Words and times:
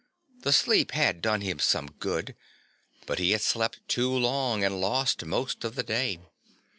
The 0.39 0.51
sleep 0.51 0.93
had 0.93 1.21
done 1.21 1.41
him 1.41 1.59
some 1.59 1.85
good, 1.99 2.33
but 3.05 3.19
he 3.19 3.33
had 3.33 3.41
slept 3.41 3.87
too 3.87 4.09
long 4.09 4.63
and 4.63 4.81
lost 4.81 5.23
most 5.23 5.63
of 5.63 5.75
the 5.75 5.83
day. 5.83 6.19